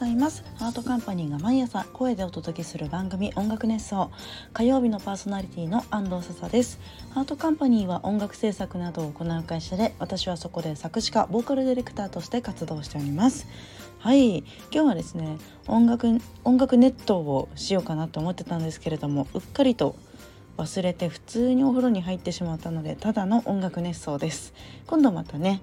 [0.00, 0.42] ざいます。
[0.56, 4.10] ハートカンパニーが毎朝声でお届けする番組音楽熱奏
[4.54, 6.80] 火曜日のパーソナリティの安藤笹です。
[7.10, 13.46] ハートカンパニーは音楽制作などを行う会社で私はそこで作詞家ボーカルディレクターとして活動しております。
[13.98, 14.38] はい。
[14.38, 15.36] 今日はですね
[15.66, 16.08] 音楽
[16.44, 19.96] 音楽ネットをしようかなと思ってたんですけれどもうっかりと
[20.56, 24.54] 忘れて普通にお風呂に入ってしまったのでただの音楽熱奏です。
[24.86, 25.60] 今度またね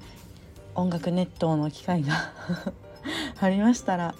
[0.75, 2.33] 音楽熱湯の機会が
[3.39, 4.15] ありましたら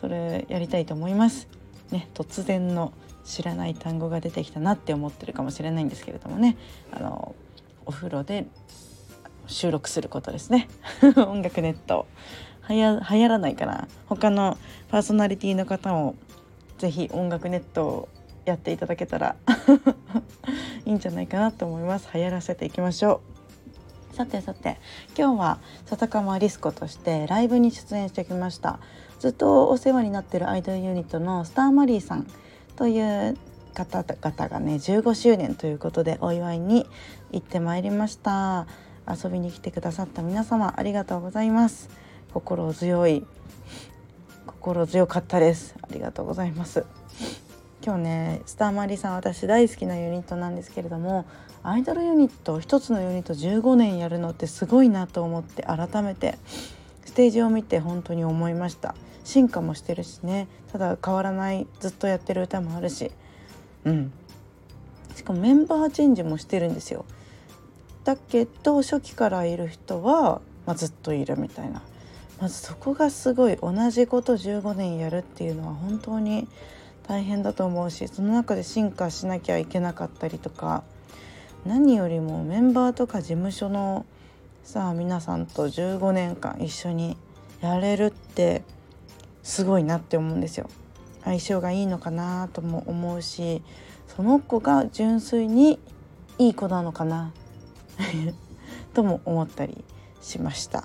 [0.00, 1.48] それやりたいと思います。
[1.90, 2.92] ね突然の
[3.24, 6.56] 知らない単語が出てきたなって思ってるかもしれないんですけれどもね。
[6.92, 7.34] あの
[7.86, 8.46] お風呂で
[9.46, 10.68] 収録することですね。
[11.16, 12.06] 音楽ネット。
[12.62, 13.88] はや流行らないかな。
[14.06, 14.56] 他の
[14.88, 16.14] パーソナリティの方も
[16.78, 18.08] 是非音楽ネットを
[18.44, 19.36] やっていただけたら
[20.86, 22.08] いいんじゃないかなと思います。
[22.14, 23.39] 流行らせていきましょう。
[24.12, 24.78] さてさて
[25.16, 28.80] 今日は笹川リスコとしてライブに出演してきました。
[29.18, 32.26] ずっとお世話になってるアイドルユニットのスターマリーさん
[32.76, 33.36] という
[33.74, 36.86] 方々がね15周年ということでお祝いに
[37.30, 38.66] 行ってまいりました。
[39.08, 41.90] 遊びに来てくださった皆様ありがとうございます。
[42.32, 43.26] 心強い
[44.46, 45.74] 心強かったです。
[45.82, 46.84] ありがとうございます。
[47.82, 51.24] 今日ねスターマリさん私大好きなユニットなんですけれども
[51.62, 56.38] アイドルユニット一つのユニット15年やるのってすごいなと思って改めて
[57.06, 58.94] ステージを見て本当に思いました。
[59.24, 60.46] 進化もしてるしね。
[60.72, 63.10] ただ変わらないずっとやってる歌もあるし。
[63.84, 64.12] うん。
[65.16, 67.04] しかもメンバーチェンジもしてるんですよ。
[68.04, 71.82] だけど初期からいる人は、まあ、ずっといるみたいな。
[72.40, 76.48] まずそこがすごい同じこと15年やるっていうのは本当に
[77.10, 80.84] 大変だと思うしその中で進化しなきゃいけなかったりとか
[81.66, 84.06] 何よりもメンバーとか事務所の
[84.62, 87.16] さあ皆さんと15年間一緒に
[87.62, 88.62] やれるって
[89.42, 90.70] すごいなって思うんですよ。
[91.24, 93.60] 相性がいいのかなとも思うし
[94.06, 95.80] その子が純粋に
[96.38, 97.32] いい子なのかな
[98.94, 99.84] とも思ったり
[100.22, 100.84] しました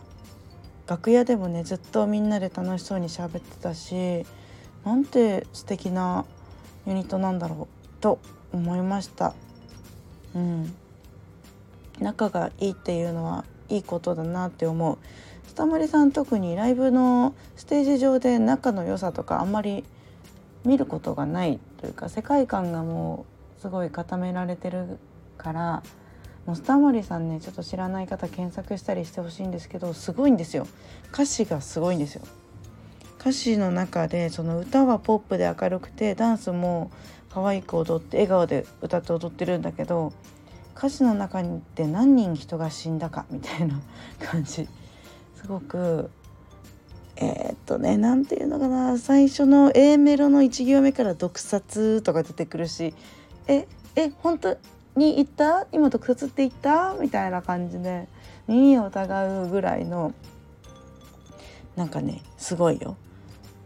[0.88, 4.25] 楽屋でもねずっとみんなで楽しそうに喋ってたし
[4.85, 6.25] なんて素敵な
[6.85, 8.19] ユニットなんだろうと
[8.53, 9.34] 思いました。
[10.35, 10.73] うん、
[12.00, 14.97] 仲がいいっていうのはいいことだなって思う。
[15.47, 19.84] スタマリさん特にライブのステージ上で仲の良さとかあんまり
[20.66, 23.25] 見ることがないというか世界観がも
[23.57, 25.00] うすごい固められてる
[25.38, 25.84] から
[26.45, 30.68] もうスタマリさんねちょっと知らない方検索したりしてほしいんですけどすごいんですよ。
[31.12, 32.22] 歌詞がすごいんですよ。
[33.25, 36.91] 歌詞の中でその歌はポップで明るくてダンスも
[37.31, 40.13] 可愛く踊って笑顔で歌って踊ってるんだけど
[40.78, 43.81] 歌詞の中にって何人人が死んだかみたいな
[44.19, 44.68] 感じ。
[45.41, 46.12] すごく
[47.16, 49.00] えー、っとね何て言うのかな。
[49.00, 52.94] 最初の A メロの1行目から毒殺とか出てくるし
[53.47, 54.56] ええ本当
[54.96, 55.66] に言った？
[55.72, 56.94] 今毒殺って言った？
[57.02, 58.07] みたいな感じで
[58.47, 60.13] 耳を疑うぐらいの
[61.75, 62.96] なんかねすごいよ。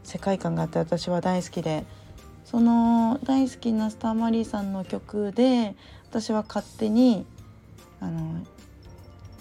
[0.10, 1.86] 世界観があって私は大好きで
[2.44, 5.76] その大好きなスターマリーさんの曲で
[6.10, 7.28] 私は勝手に
[8.02, 8.44] あの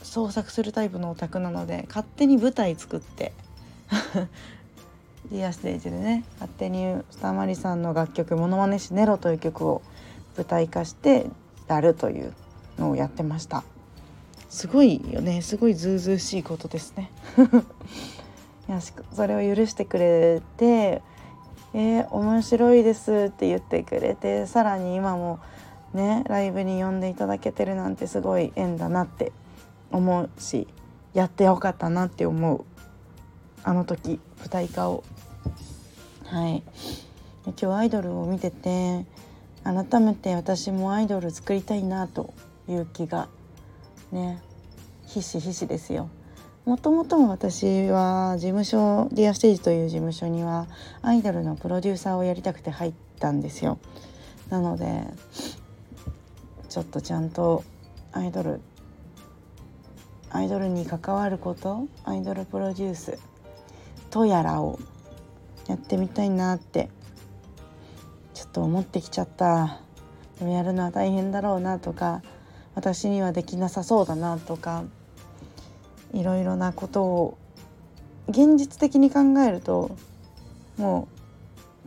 [0.03, 3.33] 創作するタイプのオタクなので勝手に舞台作って
[5.33, 9.81] ディアステージでね勝手にスターマリーさんの楽曲「モノマネしネロ」という曲を
[10.37, 11.31] 舞台化して
[11.67, 12.35] やるという
[12.79, 13.65] のをやってました。
[14.51, 15.43] すごいよね。
[15.43, 17.11] すごいずうずうしいことですね。
[18.69, 21.03] やそれを許してくれて
[21.75, 25.39] えー、面白いですって言ってくれてさらに今も
[25.93, 29.33] ねライブに呼んでいただけてるなんてすごい縁だなって
[29.91, 30.67] 思うし
[31.13, 32.65] やってよかったなって思う。
[33.65, 35.05] あの時舞台化を。
[36.25, 36.63] はい。
[37.45, 39.05] 今日アイドルを見てて
[39.65, 42.35] 改めて私もアイドル作りたいなと
[42.69, 43.29] いう気が
[44.13, 44.43] ね
[45.07, 46.09] ひしひしですよ。
[46.69, 50.67] もともとも私は事務所ディアステージという事務所には
[51.01, 53.79] アイドルのプロデューサーをやりたくて入ったんですよ。
[54.51, 55.03] なので
[56.69, 57.65] ちょっとちゃんと
[58.13, 58.61] アイドル
[60.29, 63.19] アイドルに関わることアイドルプロデュース
[64.11, 64.79] とやらを
[65.69, 66.91] やってみたいなって
[68.35, 69.81] ちょっと思ってきちゃった。
[70.39, 72.21] でもやるのは大変だろうなとか
[72.75, 74.85] 私にはできなさそうだなとか
[76.13, 77.39] いろいろなことを
[78.29, 79.97] 現実的に考えると
[80.77, 81.09] も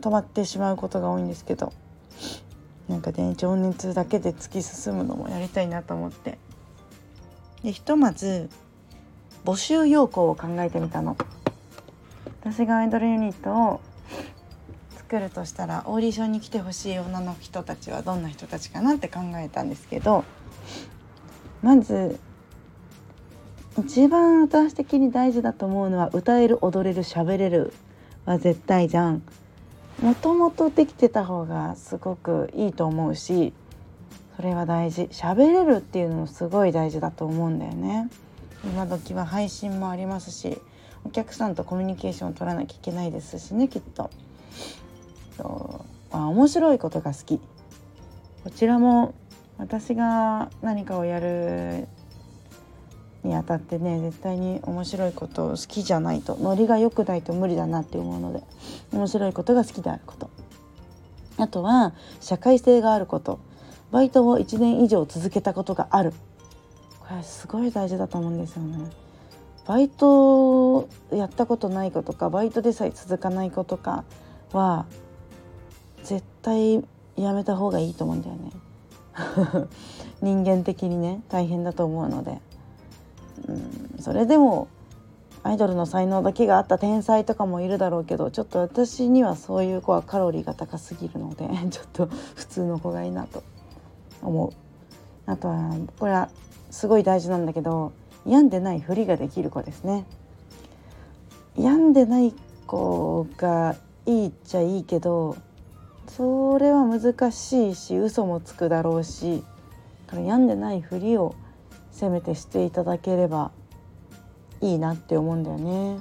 [0.00, 1.72] う止まってしまうことが多いんですけど
[2.88, 6.38] なんかね情熱だけで突き進むのもやりたいなと思って。
[7.62, 8.50] でひとまず
[9.44, 11.16] 募集要項を考えてみたの。
[12.40, 13.80] 私がアイドルユニットを
[14.96, 20.24] 作るとしたらオーディションに来てほしい女の人たちはどんな人たちかなって考えたんですけど
[21.62, 22.18] まず
[23.78, 27.72] 一番私的に大事だと思うのは歌える踊れる喋れる
[28.26, 29.22] は絶対じゃん。
[30.02, 33.52] もともとできてた方がすごくいいと思うし
[34.36, 35.04] それは大事。
[35.12, 38.10] 喋れるっていうのもすごい大事だと思うんだよね。
[38.64, 40.58] 今時は配信もありますし
[41.04, 44.10] お客さんとコミュニケーションを取らなきゃいけないですしねきっと。
[45.38, 47.40] とあ面白いことが好き。
[48.44, 49.14] こちらも
[49.56, 51.86] 私が何かをやる
[53.24, 58.42] にあたってね絶対に面白いことを好きじゃないとノリが良くないと無理だなって思うので
[58.92, 60.30] 面白いことが好きであること。
[61.38, 63.40] あとは社会性があること。
[63.90, 66.12] バイトを1年以上続けたことがある。
[67.00, 68.90] これすごい大事だと思うんですよね。
[69.66, 74.04] バイトやったことない子とかバイトでさえ続かない子とか
[74.52, 74.86] は
[76.02, 76.84] 絶対
[77.16, 78.52] やめた方がいいと思うんだよね。
[80.22, 82.40] 人間的にね大変だと思うので。
[83.52, 84.68] んそれでも
[85.44, 93.42] アイドルの才能だけがあった天才とかもいるだろうけどちょっと私にはそういう子はカロリーが高すぎるので ちょっと普通の子がいいなと
[94.22, 94.50] 思う。
[95.24, 96.28] あとはこれは
[96.70, 97.92] すごい大事なんだけど
[98.26, 100.04] 病んでないふりができる子ですね。
[101.56, 102.34] 病んでない
[102.66, 103.76] 子が
[104.06, 105.36] いいっちゃいいけど
[106.08, 109.44] それは難しいし嘘もつくだろうし
[110.12, 111.34] 病んでないふりを
[111.92, 113.52] せめてしていただければ
[114.60, 116.00] いいなって思うんだよね。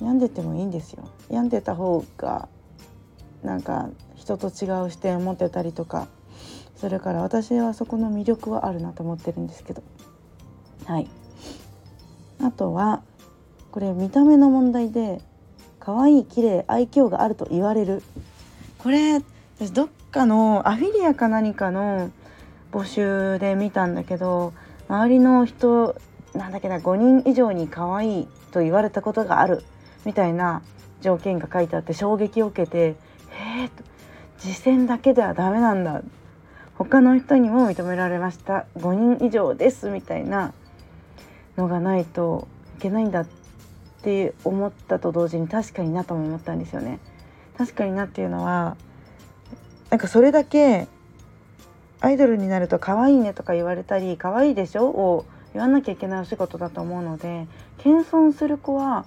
[0.00, 1.08] 病んでてもいいんですよ。
[1.28, 2.48] 病んでた方が
[3.42, 6.08] なんか人と違う視点を持ってたりとか
[6.76, 9.82] それから私はそこの魅力はあるなと思ってるんですけど。
[10.86, 11.08] はい。
[12.42, 13.02] あとは
[13.70, 15.20] これ見た目の問題で
[15.78, 18.02] 可愛い綺麗愛嬌があると言われる。
[18.78, 19.20] これ
[19.58, 22.10] 私どっかのアフィリアか何かの
[22.72, 24.54] 募集で見たんだけど
[24.90, 25.94] 周りの人
[26.34, 29.62] なんだっけな5人以上に可愛いと言われたことがある
[30.04, 30.62] みたいな
[31.00, 32.78] 条件が書いてあって衝撃を受けて
[33.30, 33.70] 「へえ」
[34.38, 36.02] 次戦だけではダメなんだ
[36.74, 40.52] 他の人にも認められました5人以上ですみたいな
[41.56, 42.48] のがないと
[42.78, 43.26] いけないんだっ
[44.02, 46.98] て思ったと同時に確かになとも思ったんですよね。
[47.56, 48.76] 確かになっていうのは
[49.90, 50.88] なんかそれだけ
[52.00, 54.86] アイドルになると可愛いねとか言われたり可愛いでしょ？
[54.86, 57.46] を言わなきゃいけないお仕事だと思うので
[57.78, 59.04] 謙遜する子は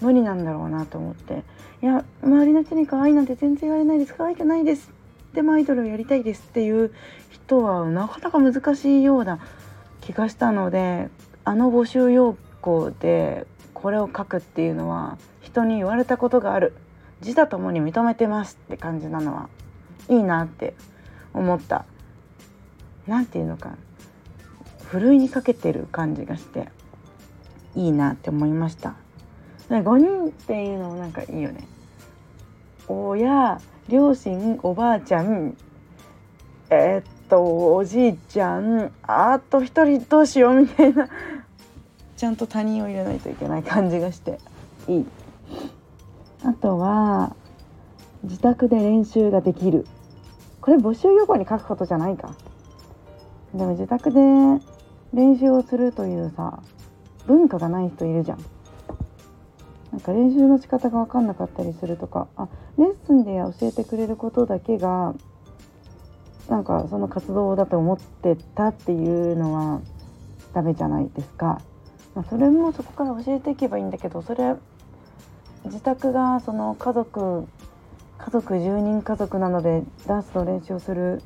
[0.00, 1.44] 無理なんだろうなと思って。
[1.82, 4.14] いや周りの人に可愛いなんて全然言われないです。
[4.14, 4.90] 可愛くないです。
[5.34, 6.92] でもアイドルをやりたいですっていう
[7.30, 9.38] 人はなかなか難しいような
[10.00, 11.08] 気がしたので
[11.44, 16.74] あの募集要項でこれを書くっていうのは人に言われたことがある。
[17.20, 19.48] 自他ともに認めてますって感じなのは
[20.08, 20.74] いいなって
[21.34, 21.84] 思った。
[23.10, 23.76] 何て言うのか
[24.84, 26.68] ふるいにかけてる感じがして
[27.74, 28.94] いいなって思いました。
[29.68, 31.66] 5人っていうのもなんかいいよね。
[32.88, 35.56] 親両親おばあちゃん
[36.70, 41.08] えー、っとおじいちゃんあと一人どうしようみたいな。
[42.16, 44.38] ちゃんと他人を入れないといけない感じがして
[44.86, 45.06] いい。
[46.44, 47.34] あとは
[48.22, 49.86] 自宅で練習ができる。
[50.60, 52.34] これ募集要項に書くことじゃないか。
[53.54, 54.20] でも自宅で
[55.12, 56.62] 練習をするというさ
[57.26, 58.38] 文化がない人いるじゃん。
[59.92, 65.14] なんか練習の仕方が分かんなかったりするとかあレッスンで教えてくれることだけが
[66.48, 69.80] なんかその活動だと思ってたっていうのは
[70.54, 71.60] ダメじゃないですか。
[72.14, 74.56] まあ、それもそこから教えていけばいいんだけどそれ
[75.64, 77.46] 自宅がその家族
[78.18, 81.22] 家族10人家族なのでダンスの練習をする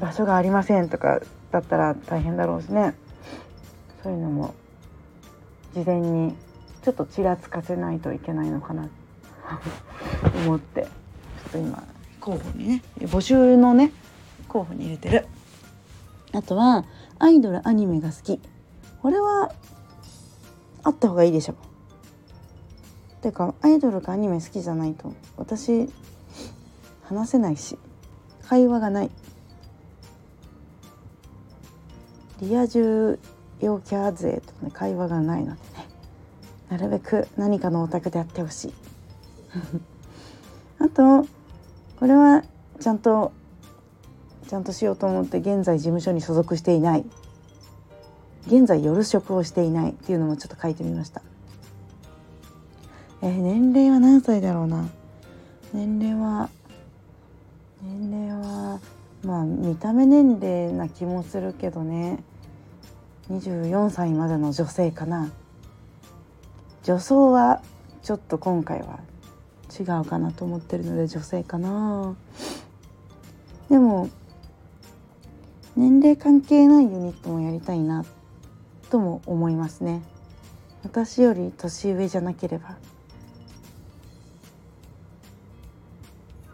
[0.00, 1.20] 場所がありませんとか
[1.54, 2.96] だったら大変だろうしね。
[4.02, 4.54] そういうのも
[5.72, 6.34] 事前に
[6.82, 8.88] ちょっとちらつかせないといけないのかな。
[10.44, 10.82] 思って。
[10.82, 11.84] ちょっと今
[12.20, 12.82] 候補にね。
[13.02, 13.92] 募集のね
[14.48, 15.26] 候補に入れてる。
[16.32, 16.84] あとは
[17.20, 18.40] アイドルアニメが好き。
[19.00, 19.52] これは
[20.82, 21.54] あった方がいいでしょ。
[23.22, 25.88] てかアイドルかアニメ好きじゃないと私
[27.04, 27.78] 話せないし
[28.42, 29.10] 会話がない
[32.44, 33.18] リア充
[33.60, 35.88] 陽キャー勢とね会話がないのでね。
[36.70, 38.74] なるべく何かのお宅でやってほしい。
[40.78, 41.26] あと
[41.98, 42.42] これは
[42.80, 43.32] ちゃんと
[44.48, 47.04] ちゃんとしようと思って現在事務所に所属していない。
[48.46, 51.22] 現在夜職をしていないっていうのもちょっと書いてみました。
[53.22, 54.86] えー、年齢は何歳だろうな。
[55.72, 56.50] 年齢は
[57.82, 58.80] 年齢は
[59.24, 62.22] まあ見た目年齢な気もするけどね。
[63.30, 65.30] 24歳までの女性かな。
[66.82, 67.62] 女装は
[68.02, 69.00] ちょっと今回は
[69.78, 72.14] 違うかなと思ってるので女性かな。
[73.70, 74.10] でも
[75.76, 78.04] 年齢関係ないユニットもやりたいな
[78.90, 80.02] とも思いますね。
[80.84, 82.76] 私より年上じゃなければ。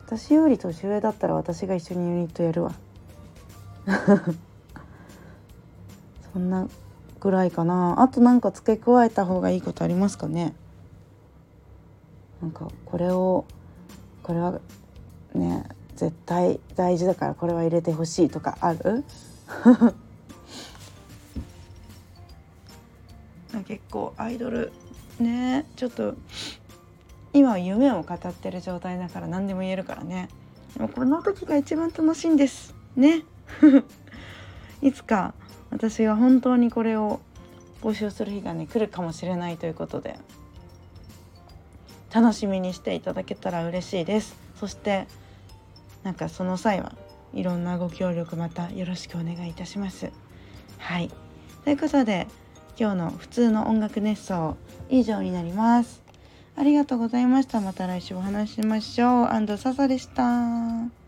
[0.06, 2.74] 私より年上だったら私が一緒にユニットやるわ。
[6.32, 6.68] そんな
[7.20, 8.00] ぐらいかな。
[8.00, 10.54] あとなんか付け加えた方がいいことありますかね。
[12.40, 13.44] なんかこれを
[14.22, 14.60] これは
[15.34, 15.64] ね
[15.96, 19.04] 絶対大事だからこれは入れてほしいとかある？
[23.66, 24.72] 結構アイドル
[25.18, 26.14] ねちょっと
[27.32, 30.28] 今は夢を語ってる状態だから何でも言えるからね。
[30.74, 33.22] でもこの時が一番楽しいんですね。
[34.82, 35.34] いつか
[35.70, 37.20] 私が本当にこれを
[37.82, 40.18] 募集する日がね来るかもしれないということで
[42.12, 44.36] 楽しみにしていただけたら嬉しいです。
[44.58, 45.06] そして
[46.02, 46.92] なんかその際は
[47.32, 50.10] いろんなご協力またよろしくお願いいたします。
[50.78, 51.10] はい。
[51.64, 52.26] ということで
[52.78, 54.56] 今日の普通の音楽熱奏
[54.88, 56.02] 以上になります。
[56.56, 57.60] ありがとうございました。
[57.60, 59.26] また来週お話ししましょう。
[59.26, 60.99] 安藤笹でした。